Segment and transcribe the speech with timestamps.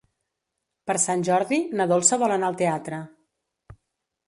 [0.91, 3.05] Per Sant Jordi na Dolça vol anar al teatre.